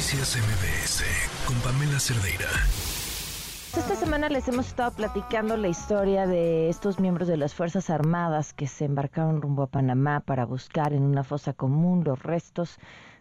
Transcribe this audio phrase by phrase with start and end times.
[0.00, 1.04] Noticias MBS
[1.46, 2.48] con Pamela Cerdeira.
[3.76, 8.54] Esta semana les hemos estado platicando la historia de estos miembros de las Fuerzas Armadas
[8.54, 12.78] que se embarcaron rumbo a Panamá para buscar en una fosa común los restos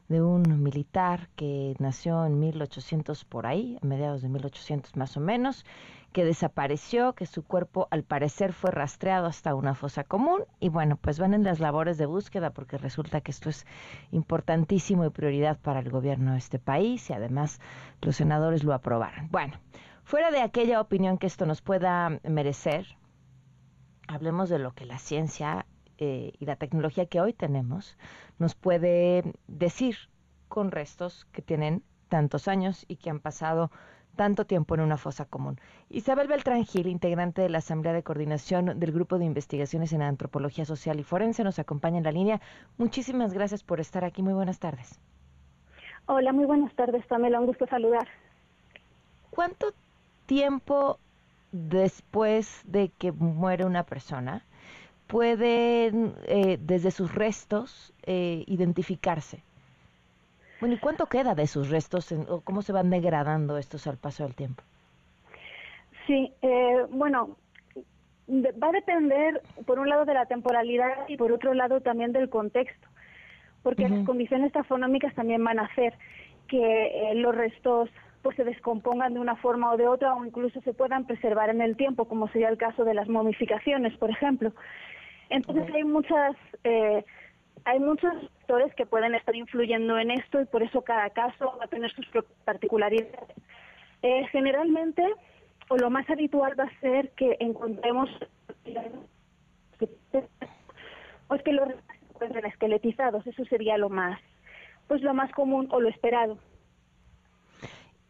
[0.08, 5.20] de un militar que nació en 1800 por ahí, a mediados de 1800 más o
[5.20, 5.66] menos,
[6.12, 10.98] que desapareció, que su cuerpo al parecer fue rastreado hasta una fosa común y bueno,
[10.98, 13.66] pues van en las labores de búsqueda porque resulta que esto es
[14.12, 17.60] importantísimo y prioridad para el gobierno de este país y además
[18.02, 19.30] los senadores lo aprobaron.
[19.30, 19.60] Bueno,
[20.04, 22.88] fuera de aquella opinión que esto nos pueda merecer,
[24.08, 25.68] hablemos de lo que la ciencia
[26.00, 27.98] eh, y la tecnología que hoy tenemos
[28.40, 29.98] nos puede decir
[30.48, 33.72] con restos que tienen tantos años y que han pasado
[34.20, 35.62] tanto tiempo en una fosa común.
[35.90, 40.66] Isabel Beltrán Gil, integrante de la Asamblea de Coordinación del Grupo de Investigaciones en Antropología
[40.66, 42.42] Social y Forense, nos acompaña en la línea.
[42.78, 44.22] Muchísimas gracias por estar aquí.
[44.22, 45.00] Muy buenas tardes.
[46.06, 47.40] Hola, muy buenas tardes, Pamela.
[47.40, 48.10] Un gusto saludar.
[49.30, 49.68] ¿Cuánto
[50.26, 51.00] tiempo
[51.54, 54.44] después de que muere una persona
[55.08, 59.44] pueden eh, desde sus restos eh, identificarse.
[60.60, 64.24] Bueno, ¿y cuánto queda de sus restos o cómo se van degradando estos al paso
[64.24, 64.64] del tiempo?
[66.06, 67.38] Sí, eh, bueno,
[68.30, 72.30] va a depender por un lado de la temporalidad y por otro lado también del
[72.30, 72.88] contexto,
[73.64, 75.94] porque las condiciones taxonómicas también van a hacer
[76.48, 77.90] que los restos
[78.22, 81.62] pues se descompongan de una forma o de otra o incluso se puedan preservar en
[81.62, 84.52] el tiempo, como sería el caso de las momificaciones, por ejemplo.
[85.30, 87.06] Entonces hay muchas eh,
[87.66, 91.66] hay muchos factores que pueden estar influyendo en esto y por eso cada caso va
[91.66, 92.08] a tener sus
[92.46, 93.14] particularidades.
[94.02, 95.04] Eh, generalmente,
[95.70, 98.10] o lo más habitual va a ser que encontremos
[101.28, 104.20] o es que los restos encuentren esqueletizados, eso sería lo más,
[104.88, 106.38] pues lo más común o lo esperado.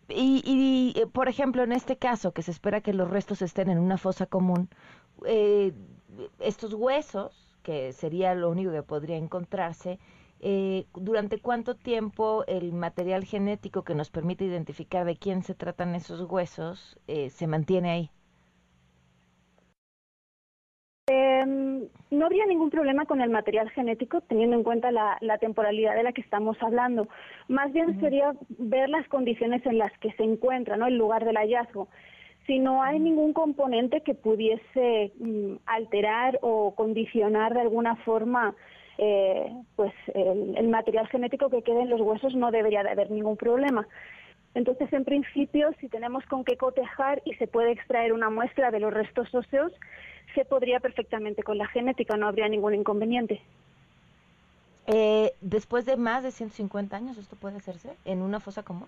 [0.07, 3.69] Y, y, eh, por ejemplo, en este caso, que se espera que los restos estén
[3.69, 4.69] en una fosa común,
[5.25, 5.73] eh,
[6.39, 9.99] estos huesos, que sería lo único que podría encontrarse,
[10.41, 15.93] eh, ¿durante cuánto tiempo el material genético que nos permite identificar de quién se tratan
[15.93, 18.09] esos huesos eh, se mantiene ahí?
[21.11, 26.01] Em, no habría ningún problema con el material genético teniendo en cuenta la, temporalidad de
[26.01, 27.07] la que estamos hablando.
[27.49, 30.87] Más bien sería ver las condiciones en las que se encuentra, ¿no?
[30.87, 31.87] El lugar del hallazgo
[32.49, 38.55] si no hay ningún componente que pudiese mm, alterar o condicionar de alguna forma
[38.97, 43.37] eh, pues el, material genético que quede en los huesos no debería de haber ningún
[43.37, 43.87] problema.
[44.55, 48.79] Entonces, en principio, si tenemos con qué cotejar y se puede extraer una muestra de
[48.79, 49.71] los restos óseos,
[50.33, 53.41] se podría perfectamente con la genética, no habría ningún inconveniente.
[54.87, 58.87] Eh, después de más de 150 años, ¿esto puede hacerse en una fosa común?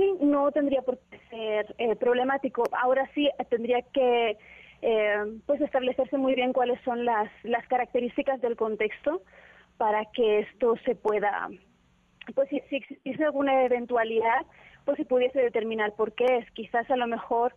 [0.00, 2.62] Sí, no tendría por qué ser eh, problemático.
[2.72, 4.38] Ahora sí eh, tendría que
[4.80, 9.20] eh, pues establecerse muy bien cuáles son las, las características del contexto
[9.76, 11.50] para que esto se pueda,
[12.34, 14.46] pues si, si existiese alguna eventualidad,
[14.86, 16.50] pues se pudiese determinar por qué es.
[16.52, 17.54] Quizás a lo mejor,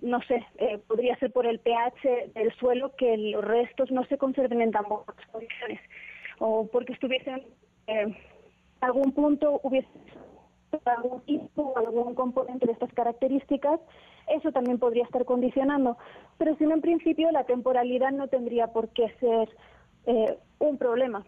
[0.00, 0.42] no sé,
[0.88, 4.84] podría ser por el pH del suelo que los restos no se conserven en tan
[4.84, 5.80] buenas condiciones
[6.38, 7.44] o porque estuviesen
[8.80, 9.88] algún punto hubiese
[10.84, 13.80] algún tipo, algún componente de estas características,
[14.28, 15.96] eso también podría estar condicionando.
[16.38, 19.48] Pero si no, en principio, la temporalidad no tendría por qué ser
[20.06, 21.24] eh, un problema.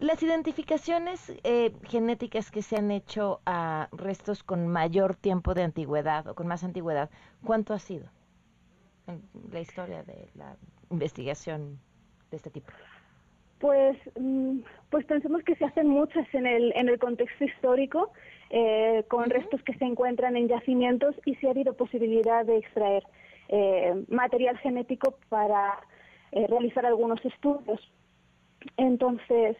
[0.00, 6.28] Las identificaciones eh, genéticas que se han hecho a restos con mayor tiempo de antigüedad
[6.28, 7.10] o con más antigüedad,
[7.44, 8.08] ¿cuánto ha sido
[9.08, 10.56] en la historia de la
[10.90, 11.80] investigación
[12.30, 12.70] de este tipo?
[13.58, 14.60] Pues, mm,
[14.90, 18.12] pues pensemos que se hacen muchas en el, en el contexto histórico,
[18.50, 23.02] eh, con restos que se encuentran en yacimientos y si ha habido posibilidad de extraer
[23.48, 25.80] eh, material genético para
[26.32, 27.80] eh, realizar algunos estudios.
[28.76, 29.56] Entonces,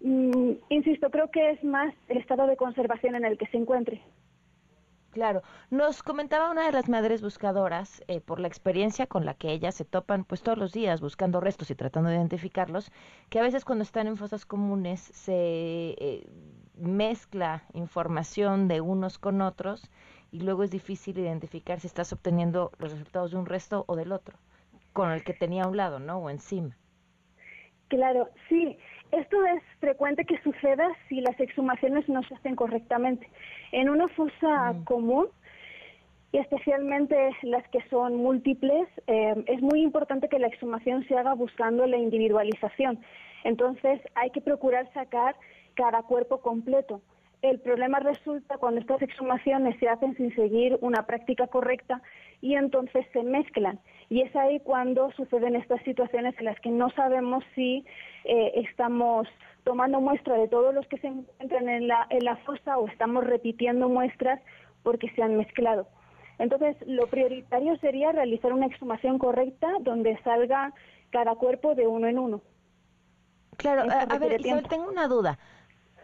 [0.00, 4.02] mm, insisto, creo que es más el estado de conservación en el que se encuentre.
[5.14, 9.52] Claro, nos comentaba una de las madres buscadoras eh, por la experiencia con la que
[9.52, 12.90] ellas se topan pues todos los días buscando restos y tratando de identificarlos,
[13.30, 16.26] que a veces cuando están en fosas comunes se eh,
[16.74, 19.88] mezcla información de unos con otros
[20.32, 24.10] y luego es difícil identificar si estás obteniendo los resultados de un resto o del
[24.10, 24.36] otro,
[24.92, 26.18] con el que tenía a un lado, ¿no?
[26.18, 26.76] O encima.
[27.86, 28.76] Claro, sí.
[29.12, 33.28] Esto es frecuente que suceda si las exhumaciones no se hacen correctamente.
[33.72, 34.84] En una fosa mm.
[34.84, 35.28] común,
[36.32, 41.32] y especialmente las que son múltiples, eh, es muy importante que la exhumación se haga
[41.34, 42.98] buscando la individualización.
[43.44, 45.36] Entonces hay que procurar sacar
[45.74, 47.02] cada cuerpo completo.
[47.44, 52.00] El problema resulta cuando estas exhumaciones se hacen sin seguir una práctica correcta
[52.40, 53.78] y entonces se mezclan.
[54.08, 57.84] Y es ahí cuando suceden estas situaciones en las que no sabemos si
[58.24, 59.28] eh, estamos
[59.62, 63.24] tomando muestra de todos los que se encuentran en la, en la fosa o estamos
[63.24, 64.40] repitiendo muestras
[64.82, 65.86] porque se han mezclado.
[66.38, 70.72] Entonces, lo prioritario sería realizar una exhumación correcta donde salga
[71.10, 72.40] cada cuerpo de uno en uno.
[73.58, 75.38] Claro, a, ver, tengo una duda.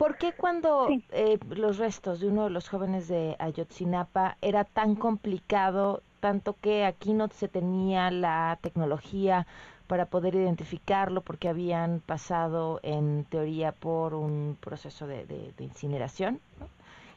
[0.01, 4.95] ¿Por qué cuando eh, los restos de uno de los jóvenes de Ayotzinapa era tan
[4.95, 9.47] complicado, tanto que aquí no se tenía la tecnología
[9.89, 16.41] para poder identificarlo porque habían pasado en teoría por un proceso de, de incineración?
[16.59, 16.67] ¿no?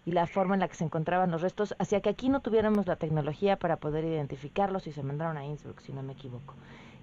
[0.05, 2.85] y la forma en la que se encontraban los restos, hacia que aquí no tuviéramos
[2.85, 6.55] la tecnología para poder identificarlos y se mandaron a Innsbruck, si no me equivoco.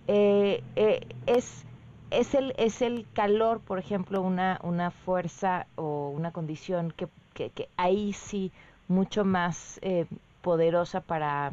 [0.06, 1.64] Eh, eh, es,
[2.10, 7.68] es, el, es el calor, por ejemplo, una, una fuerza o una condición que, que,
[7.76, 8.52] ahí sí
[8.88, 10.06] mucho más eh,
[10.42, 11.52] poderosa para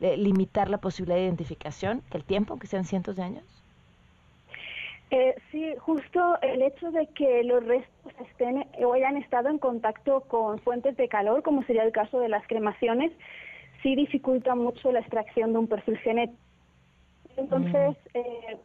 [0.00, 3.44] limitar la posibilidad de identificación que el tiempo, aunque sean cientos de años.
[5.10, 10.22] Eh, sí, justo el hecho de que los restos estén o hayan estado en contacto
[10.22, 13.12] con fuentes de calor, como sería el caso de las cremaciones,
[13.82, 16.40] sí dificulta mucho la extracción de un perfil genético.
[17.36, 18.18] Entonces, mm.
[18.18, 18.56] eh,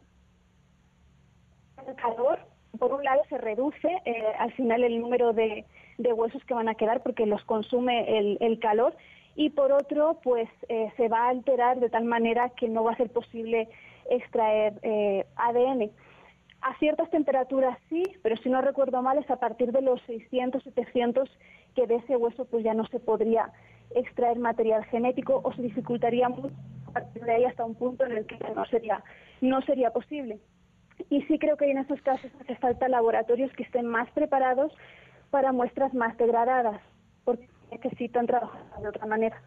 [1.88, 2.38] el calor,
[2.78, 5.64] por un lado, se reduce eh, al final el número de,
[5.98, 8.94] huesos que van a quedar porque los consume el, calor
[9.36, 10.48] y por otro, pues
[10.96, 13.68] se va a alterar de tal manera que no va a ser posible
[14.10, 14.74] extraer
[15.36, 15.90] ADN.
[16.62, 20.62] A ciertas temperaturas sí, pero si no recuerdo mal es a partir de los 600,
[20.62, 21.28] 700
[21.74, 23.52] que de ese hueso pues ya no se podría
[23.94, 26.54] extraer material genético o se dificultaría mucho
[26.86, 29.02] a partir de ahí hasta un punto en el que no sería,
[29.40, 30.38] no sería posible.
[31.10, 34.72] Y sí creo que en estos casos hace falta laboratorios que estén más preparados
[35.30, 36.80] para muestras más degradadas,
[37.24, 39.42] porque necesitan trabajar de otra manera.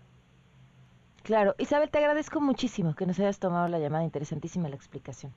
[1.23, 5.33] Claro, Isabel, te agradezco muchísimo que nos hayas tomado la llamada, interesantísima la explicación.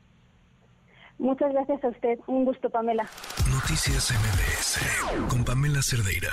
[1.19, 2.19] Muchas gracias a usted.
[2.27, 3.09] Un gusto, Pamela.
[3.51, 6.31] Noticias MBS con Pamela Cerdeira.